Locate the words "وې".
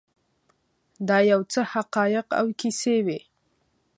3.05-3.19